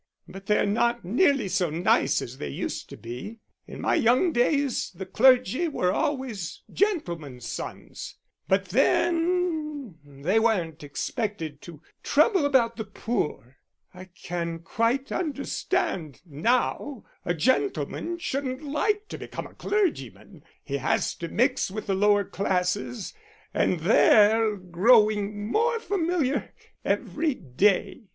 [0.27, 3.37] But they're not nearly so nice as they used to be.
[3.67, 8.15] In my young days the clergy were always gentlemen's sons
[8.47, 13.57] but then they weren't expected to trouble about the poor.
[13.93, 20.77] I can quite understand that now a gentleman shouldn't like to become a clergyman; he
[20.77, 23.13] has to mix with the lower classes,
[23.53, 28.05] and they're growing more familiar every day."